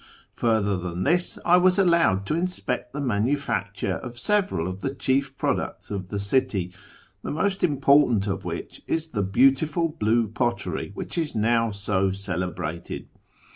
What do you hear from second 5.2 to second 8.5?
products of the city, the most important of